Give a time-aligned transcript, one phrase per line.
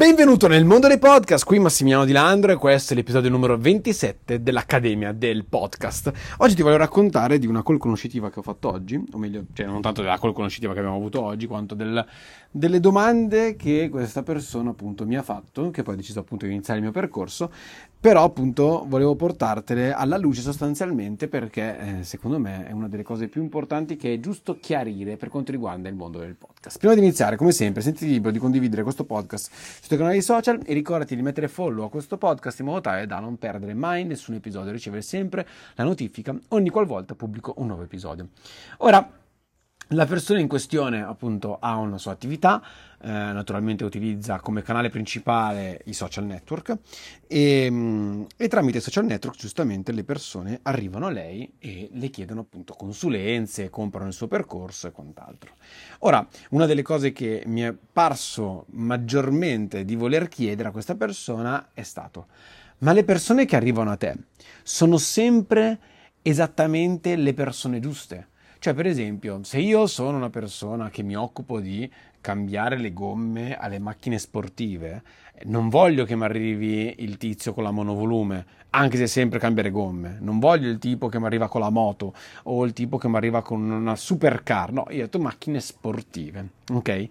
[0.00, 4.42] Benvenuto nel mondo dei podcast, qui Massimiliano Di Landro e questo è l'episodio numero 27
[4.42, 6.10] dell'Accademia del Podcast.
[6.38, 9.66] Oggi ti voglio raccontare di una call conoscitiva che ho fatto oggi, o meglio, cioè
[9.66, 12.02] non tanto della call conoscitiva che abbiamo avuto oggi, quanto del,
[12.50, 16.52] delle domande che questa persona appunto mi ha fatto, che poi ha deciso appunto di
[16.52, 17.50] iniziare il mio percorso,
[18.00, 23.28] però appunto volevo portartele alla luce sostanzialmente perché eh, secondo me è una delle cose
[23.28, 26.78] più importanti che è giusto chiarire per quanto riguarda il mondo del podcast.
[26.78, 30.60] Prima di iniziare, come sempre, sentiti libero di condividere questo podcast sui tuoi canali social
[30.64, 34.04] e ricordati di mettere follow a questo podcast in modo tale da non perdere mai
[34.04, 38.28] nessun episodio e ricevere sempre la notifica ogni qualvolta pubblico un nuovo episodio.
[38.78, 39.19] Ora,
[39.92, 42.62] la persona in questione appunto ha una sua attività,
[43.02, 46.76] eh, naturalmente utilizza come canale principale i social network
[47.26, 52.08] e, mm, e, tramite i social network giustamente le persone arrivano a lei e le
[52.08, 55.54] chiedono appunto consulenze, comprano il suo percorso e quant'altro.
[56.00, 61.70] Ora, una delle cose che mi è parso maggiormente di voler chiedere a questa persona
[61.74, 62.26] è stato,
[62.78, 64.14] ma le persone che arrivano a te
[64.62, 65.78] sono sempre
[66.22, 68.28] esattamente le persone giuste?
[68.60, 71.90] Cioè, per esempio, se io sono una persona che mi occupo di
[72.20, 75.02] cambiare le gomme alle macchine sportive,
[75.44, 80.18] non voglio che mi arrivi il tizio con la monovolume, anche se sempre cambiare gomme.
[80.20, 83.16] Non voglio il tipo che mi arriva con la moto o il tipo che mi
[83.16, 84.72] arriva con una supercar.
[84.72, 87.08] No, io ho detto macchine sportive, ok?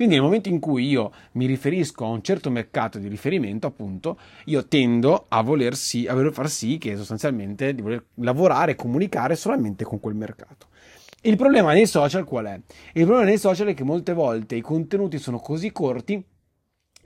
[0.00, 4.18] Quindi nel momento in cui io mi riferisco a un certo mercato di riferimento, appunto,
[4.46, 8.76] io tendo a voler, sì, a voler far sì che sostanzialmente di voler lavorare e
[8.76, 10.68] comunicare solamente con quel mercato.
[11.22, 12.58] Il problema nei social qual è?
[12.94, 16.24] Il problema nei social è che molte volte i contenuti sono così corti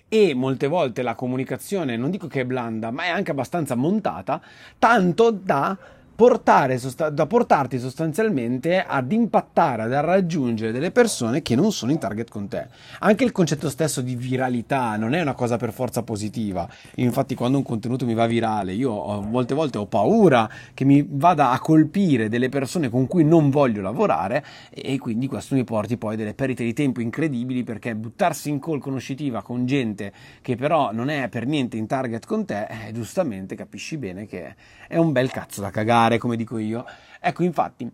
[0.07, 4.41] e molte volte la comunicazione, non dico che è blanda, ma è anche abbastanza montata,
[4.79, 5.77] tanto da
[6.15, 6.81] portare,
[7.13, 12.49] da portarti sostanzialmente ad impattare, ad raggiungere delle persone che non sono in target con
[12.49, 12.69] te.
[13.01, 16.69] Anche il concetto stesso di viralità non è una cosa per forza positiva.
[16.97, 21.51] Infatti, quando un contenuto mi va virale, io molte volte ho paura che mi vada
[21.51, 26.17] a colpire delle persone con cui non voglio lavorare e quindi questo mi porti poi
[26.17, 31.09] delle perdite di tempo incredibili perché buttarsi in call conoscitiva con gente che però non
[31.09, 34.55] è per niente in target con te, eh, giustamente capisci bene che
[34.87, 36.85] è un bel cazzo da cagare fare, come dico io.
[37.21, 37.91] Ecco, infatti,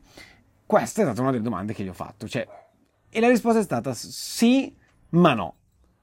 [0.67, 2.29] questa è stata una delle domande che gli ho fatto.
[2.29, 2.47] Cioè,
[3.09, 4.75] e la risposta è stata sì,
[5.11, 5.55] ma no.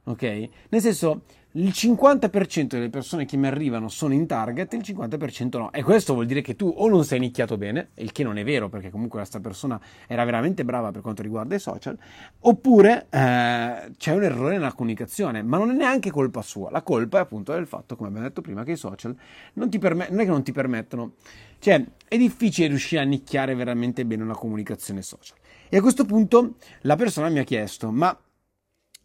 [0.06, 0.50] Ok?
[0.70, 1.24] Nel senso,
[1.58, 5.72] il 50% delle persone che mi arrivano sono in target, il 50% no.
[5.72, 8.44] E questo vuol dire che tu o non sei nicchiato bene, il che non è
[8.44, 11.98] vero, perché comunque questa persona era veramente brava per quanto riguarda i social,
[12.42, 16.70] oppure eh, c'è un errore nella comunicazione, ma non è neanche colpa sua.
[16.70, 19.16] La colpa è appunto del fatto, come abbiamo detto prima, che i social
[19.54, 21.14] non, ti permet- non è che non ti permettono,
[21.58, 25.38] cioè è difficile riuscire a nicchiare veramente bene una comunicazione social.
[25.70, 28.16] E a questo punto la persona mi ha chiesto, ma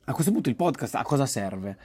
[0.04, 1.78] a questo punto il podcast a cosa serve?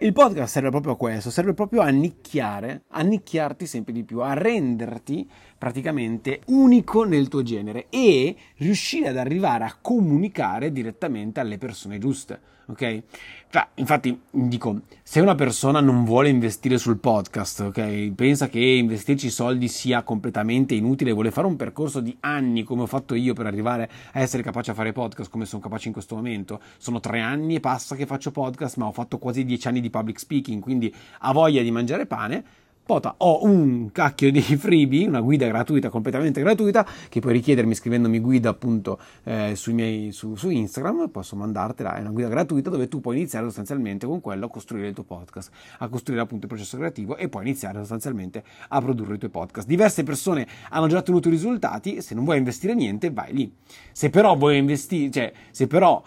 [0.00, 4.20] Il podcast serve proprio a questo, serve proprio a nicchiare, a nicchiarti sempre di più,
[4.20, 5.28] a renderti
[5.58, 12.40] praticamente unico nel tuo genere e riuscire ad arrivare a comunicare direttamente alle persone giuste
[12.68, 13.02] ok?
[13.50, 18.12] Cioè, infatti dico, se una persona non vuole investire sul podcast, ok?
[18.14, 22.86] Pensa che investirci soldi sia completamente inutile, vuole fare un percorso di anni come ho
[22.86, 26.14] fatto io per arrivare a essere capace a fare podcast come sono capace in questo
[26.14, 26.60] momento.
[26.76, 29.90] Sono tre anni e passa che faccio podcast, ma ho fatto quasi dieci anni di
[29.90, 32.44] public speaking, quindi ha voglia di mangiare pane
[32.88, 38.18] Pota, ho un cacchio di freebie, una guida gratuita, completamente gratuita, che puoi richiedermi scrivendomi
[38.18, 43.02] guida appunto eh, miei, su, su, Instagram, posso mandartela, è una guida gratuita dove tu
[43.02, 45.50] puoi iniziare sostanzialmente con quello a costruire il tuo podcast,
[45.80, 49.68] a costruire appunto il processo creativo e poi iniziare sostanzialmente a produrre i tuoi podcast.
[49.68, 53.54] Diverse persone hanno già ottenuto risultati, se non vuoi investire niente vai lì.
[53.92, 56.02] Se però vuoi investire, cioè se però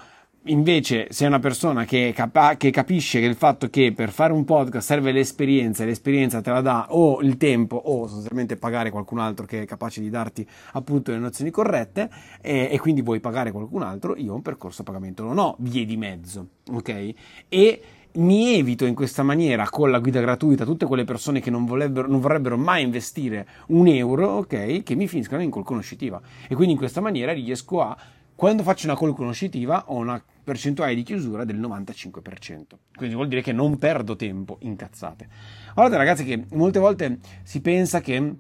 [0.46, 4.44] Invece, sei una persona che, capa- che, capisce che il fatto che per fare un
[4.44, 9.20] podcast serve l'esperienza e l'esperienza te la dà o il tempo o sostanzialmente pagare qualcun
[9.20, 12.10] altro che è capace di darti appunto le nozioni corrette
[12.42, 15.86] e, e quindi vuoi pagare qualcun altro, io un percorso a pagamento, non ho vie
[15.86, 17.14] di mezzo, ok?
[17.48, 17.82] E
[18.14, 22.20] mi evito in questa maniera con la guida gratuita tutte quelle persone che non, non
[22.20, 24.82] vorrebbero mai investire un euro, ok?
[24.82, 26.20] Che mi finiscano in call conoscitiva.
[26.48, 27.96] E quindi in questa maniera riesco a
[28.34, 32.64] quando faccio una call conoscitiva ho una percentuale di chiusura del 95%.
[32.96, 35.28] Quindi vuol dire che non perdo tempo in cazzate.
[35.74, 38.36] Guardate ragazzi che molte volte si pensa che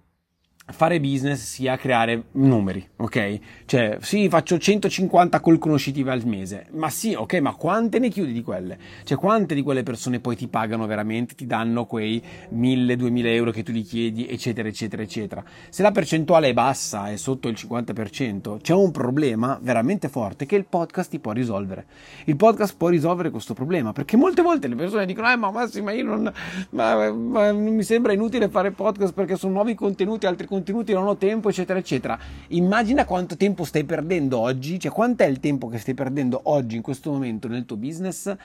[0.65, 3.39] fare business sia creare numeri, ok?
[3.65, 8.31] Cioè, sì, faccio 150 call conoscitive al mese, ma sì, ok, ma quante ne chiudi
[8.31, 8.77] di quelle?
[9.03, 12.21] Cioè, quante di quelle persone poi ti pagano veramente, ti danno quei
[12.53, 15.43] 1000-2000 euro che tu gli chiedi, eccetera, eccetera, eccetera.
[15.69, 20.55] Se la percentuale è bassa, è sotto il 50%, c'è un problema veramente forte che
[20.55, 21.85] il podcast ti può risolvere.
[22.25, 25.91] Il podcast può risolvere questo problema, perché molte volte le persone dicono, eh, ma Massimo,
[25.91, 26.31] io non,
[26.71, 30.60] ma, ma, mi sembra inutile fare podcast perché sono nuovi contenuti, altri contenuti,
[30.93, 32.19] non ho tempo, eccetera, eccetera.
[32.49, 36.81] Immagina quanto tempo stai perdendo oggi, cioè quant'è il tempo che stai perdendo oggi in
[36.81, 38.35] questo momento nel tuo business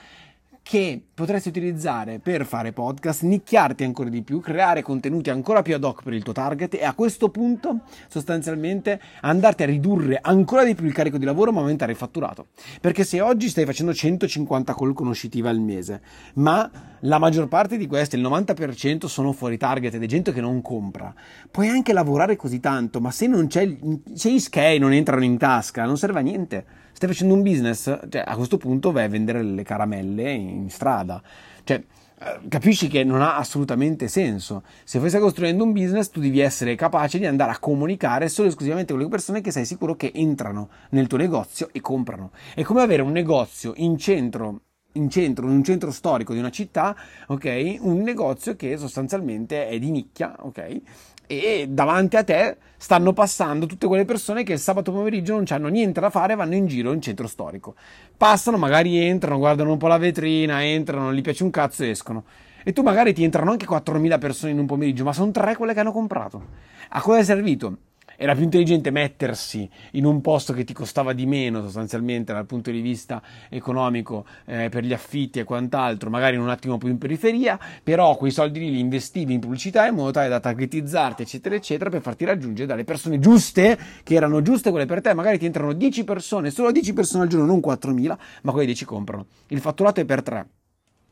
[0.67, 5.83] che potresti utilizzare per fare podcast, nicchiarti ancora di più, creare contenuti ancora più ad
[5.85, 10.75] hoc per il tuo target e a questo punto sostanzialmente andarti a ridurre ancora di
[10.75, 12.47] più il carico di lavoro ma aumentare il fatturato.
[12.81, 16.01] Perché se oggi stai facendo 150 call conoscitive al mese,
[16.33, 16.69] ma
[16.99, 20.61] la maggior parte di queste, il 90% sono fuori target ed è gente che non
[20.61, 21.13] compra,
[21.49, 23.73] puoi anche lavorare così tanto, ma se non c'è,
[24.13, 26.65] se i skei non entrano in tasca, non serve a niente
[26.97, 31.21] stai facendo un business, cioè, a questo punto vai a vendere le caramelle in strada.
[31.63, 31.83] Cioè,
[32.19, 34.63] eh, capisci che non ha assolutamente senso.
[34.83, 38.49] Se stai costruendo un business, tu devi essere capace di andare a comunicare solo e
[38.49, 42.31] esclusivamente con le persone che sei sicuro che entrano nel tuo negozio e comprano.
[42.55, 44.61] È come avere un negozio in centro
[44.93, 46.95] in centro, in un centro storico di una città,
[47.27, 47.77] ok?
[47.81, 50.81] Un negozio che sostanzialmente è di nicchia, ok?
[51.27, 55.67] E davanti a te stanno passando tutte quelle persone che il sabato pomeriggio non hanno
[55.67, 57.75] niente da fare, vanno in giro in centro storico.
[58.15, 61.89] Passano, magari entrano, guardano un po' la vetrina, entrano, non gli piace un cazzo e
[61.89, 62.23] escono.
[62.63, 65.73] E tu magari ti entrano anche 4.000 persone in un pomeriggio, ma sono tre quelle
[65.73, 66.41] che hanno comprato.
[66.89, 67.77] A cosa è servito?
[68.17, 72.71] Era più intelligente mettersi in un posto che ti costava di meno sostanzialmente dal punto
[72.71, 76.97] di vista economico eh, per gli affitti e quant'altro, magari in un attimo più in
[76.97, 81.55] periferia, però quei soldi lì li investivi in pubblicità in modo tale da targetizzarti eccetera
[81.55, 85.45] eccetera per farti raggiungere dalle persone giuste che erano giuste quelle per te, magari ti
[85.45, 89.27] entrano 10 persone, solo 10 persone al giorno, non 4.000, ma quelle 10 comprano.
[89.47, 90.47] Il fatturato è per 3.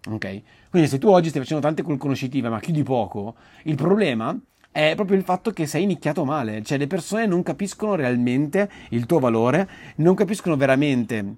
[0.07, 0.41] Ok?
[0.69, 4.37] Quindi se tu oggi stai facendo tante call conoscitive ma chiudi poco, il problema
[4.75, 9.05] è proprio il fatto che sei nicchiato male, cioè le persone non capiscono realmente il
[9.05, 11.35] tuo valore, non capiscono veramente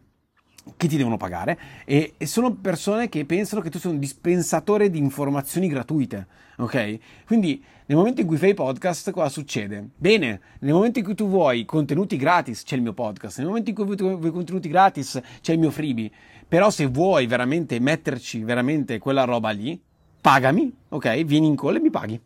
[0.75, 4.89] che ti devono pagare e, e, sono persone che pensano che tu sia un dispensatore
[4.89, 6.25] di informazioni gratuite,
[6.57, 6.97] ok?
[7.27, 9.87] Quindi nel momento in cui fai podcast cosa succede?
[9.95, 13.69] Bene, nel momento in cui tu vuoi contenuti gratis c'è il mio podcast, nel momento
[13.69, 16.09] in cui vuoi contenuti gratis c'è il mio freebie,
[16.47, 19.79] però se vuoi veramente metterci veramente quella roba lì,
[20.19, 21.23] pagami, ok?
[21.23, 22.19] Vieni in call e mi paghi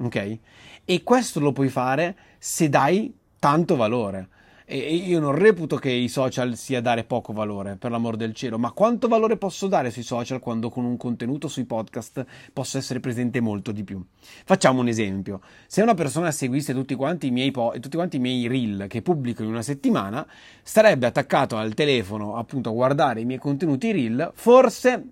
[0.00, 0.38] ok?
[0.84, 4.28] E questo lo puoi fare se dai tanto valore.
[4.70, 8.58] E io non reputo che i social sia dare poco valore, per l'amor del cielo,
[8.58, 13.00] ma quanto valore posso dare sui social quando con un contenuto sui podcast posso essere
[13.00, 14.04] presente molto di più?
[14.44, 15.40] Facciamo un esempio.
[15.66, 19.00] Se una persona seguisse tutti quanti i miei, po- tutti quanti i miei reel che
[19.00, 20.26] pubblico in una settimana,
[20.62, 25.02] starebbe attaccato al telefono appunto a guardare i miei contenuti reel forse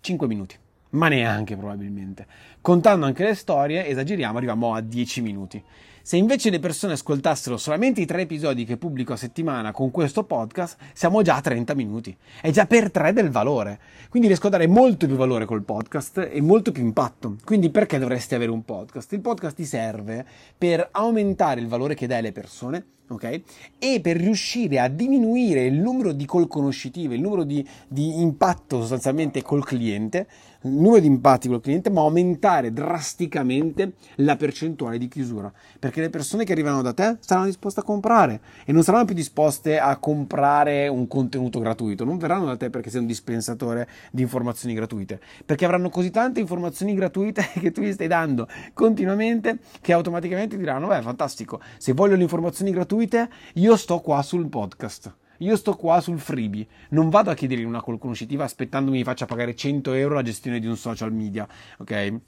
[0.00, 0.56] 5 minuti
[0.90, 2.26] ma neanche probabilmente.
[2.60, 5.62] Contando anche le storie, esageriamo, arriviamo a 10 minuti.
[6.02, 10.24] Se invece le persone ascoltassero solamente i tre episodi che pubblico a settimana con questo
[10.24, 12.16] podcast, siamo già a 30 minuti.
[12.40, 13.78] È già per tre del valore.
[14.08, 17.36] Quindi riesco a dare molto più valore col podcast e molto più impatto.
[17.44, 19.12] Quindi perché dovresti avere un podcast?
[19.12, 20.24] Il podcast ti serve
[20.56, 22.84] per aumentare il valore che dai alle persone
[23.14, 23.40] ok?
[23.78, 28.80] E per riuscire a diminuire il numero di call conoscitive, il numero di, di impatto
[28.80, 30.28] sostanzialmente col cliente,
[30.62, 35.52] il numero di impatti col cliente, ma aumentare drasticamente la percentuale di chiusura.
[35.78, 39.14] Perché le persone che arrivano da te saranno disposte a comprare e non saranno più
[39.14, 42.04] disposte a comprare un contenuto gratuito.
[42.04, 46.40] Non verranno da te perché sei un dispensatore di informazioni gratuite, perché avranno così tante
[46.40, 52.16] informazioni gratuite che tu gli stai dando continuamente che automaticamente diranno: Beh, fantastico, se voglio
[52.16, 55.19] le informazioni gratuite io sto qua sul podcast.
[55.42, 56.66] Io sto qua sul freebie.
[56.90, 60.60] Non vado a chiedere una call conoscitiva aspettandomi mi faccia pagare 100 euro la gestione
[60.60, 62.20] di un social media, ok?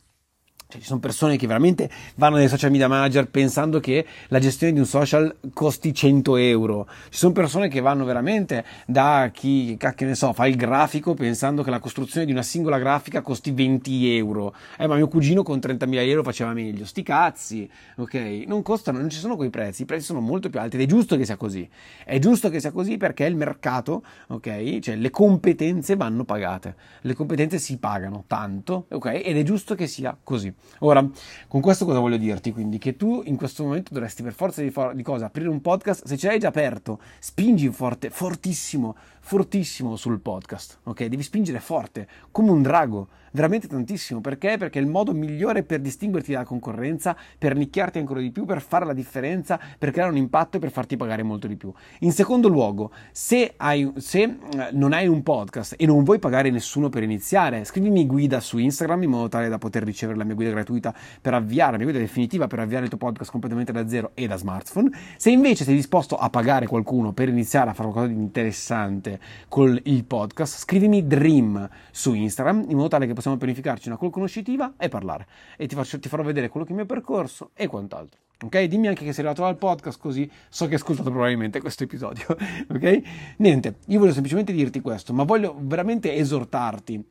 [0.72, 4.72] Cioè, ci sono persone che veramente vanno nei social media manager pensando che la gestione
[4.72, 6.88] di un social costi 100 euro.
[7.10, 11.62] Ci sono persone che vanno veramente da chi, cacchio ne so, fa il grafico pensando
[11.62, 14.54] che la costruzione di una singola grafica costi 20 euro.
[14.78, 16.86] Eh, ma mio cugino con 30.000 euro faceva meglio.
[16.86, 18.44] Sti cazzi, ok?
[18.46, 19.82] Non costano, non ci sono quei prezzi.
[19.82, 21.68] I prezzi sono molto più alti ed è giusto che sia così.
[22.02, 24.78] È giusto che sia così perché il mercato, ok?
[24.78, 26.76] Cioè, le competenze vanno pagate.
[27.02, 29.20] Le competenze si pagano tanto, ok?
[29.22, 30.50] Ed è giusto che sia così.
[30.80, 31.08] Ora,
[31.46, 32.52] con questo cosa voglio dirti?
[32.52, 35.60] Quindi che tu in questo momento dovresti per forza di, for- di cosa aprire un
[35.60, 41.04] podcast, se ce l'hai già aperto, spingi forte, fortissimo fortissimo sul podcast, ok?
[41.04, 44.20] Devi spingere forte, come un drago, veramente tantissimo.
[44.20, 44.56] Perché?
[44.58, 48.60] Perché è il modo migliore per distinguerti dalla concorrenza, per nicchiarti ancora di più, per
[48.60, 51.72] fare la differenza, per creare un impatto e per farti pagare molto di più.
[52.00, 54.38] In secondo luogo, se, hai, se eh,
[54.72, 59.04] non hai un podcast e non vuoi pagare nessuno per iniziare, scrivimi guida su Instagram
[59.04, 62.00] in modo tale da poter ricevere la mia guida gratuita per avviare, la mia guida
[62.00, 64.90] definitiva per avviare il tuo podcast completamente da zero e da smartphone.
[65.16, 69.11] Se invece sei disposto a pagare qualcuno per iniziare a fare qualcosa di interessante
[69.48, 74.10] con il podcast, scrivimi Dream su Instagram in modo tale che possiamo pianificarci una call
[74.10, 75.26] conoscitiva e parlare.
[75.56, 78.20] E ti, faccio, ti farò vedere quello che è il mio percorso e quant'altro.
[78.44, 78.62] Ok?
[78.64, 82.26] Dimmi anche che sei arrivato al podcast così so che hai ascoltato probabilmente questo episodio.
[82.68, 83.02] ok?
[83.38, 87.04] Niente, io voglio semplicemente dirti questo, ma voglio veramente esortarti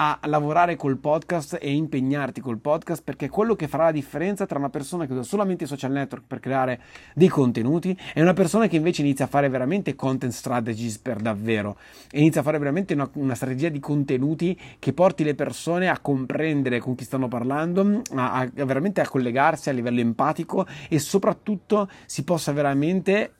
[0.00, 4.46] a lavorare col podcast e impegnarti col podcast perché è quello che farà la differenza
[4.46, 6.80] tra una persona che usa solamente i social network per creare
[7.14, 11.78] dei contenuti e una persona che invece inizia a fare veramente content strategies per davvero.
[12.12, 15.98] E inizia a fare veramente una, una strategia di contenuti che porti le persone a
[15.98, 21.88] comprendere con chi stanno parlando, a, a veramente a collegarsi a livello empatico e soprattutto
[22.06, 23.32] si possa veramente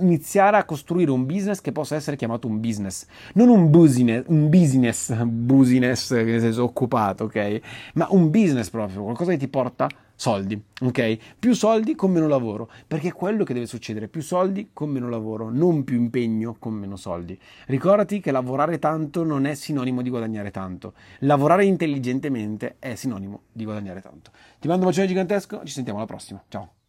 [0.00, 4.48] iniziare a costruire un business che possa essere chiamato un business, non un business, un
[4.48, 7.60] business, business nel senso occupato, ok?
[7.94, 11.18] Ma un business proprio, qualcosa che ti porta soldi, ok?
[11.38, 15.08] Più soldi con meno lavoro, perché è quello che deve succedere, più soldi con meno
[15.08, 17.38] lavoro, non più impegno con meno soldi.
[17.66, 23.64] Ricordati che lavorare tanto non è sinonimo di guadagnare tanto, lavorare intelligentemente è sinonimo di
[23.64, 24.30] guadagnare tanto.
[24.58, 26.81] Ti mando un bacione gigantesco, ci sentiamo alla prossima, ciao!